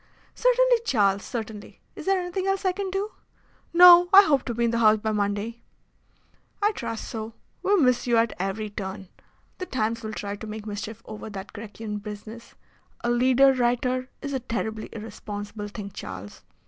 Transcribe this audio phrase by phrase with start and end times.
[0.33, 1.79] "Certainly, Charles, certainly.
[1.95, 3.11] Is there anything else that I can do?"
[3.71, 4.09] "No.
[4.11, 5.61] I hope to be in the House by Monday."
[6.59, 7.35] "I trust so.
[7.61, 9.09] We miss you at every turn.
[9.59, 12.55] The Times will try to make mischief over that Grecian business.
[13.03, 16.41] A leader writer is a terribly irresponsible thing, Charles.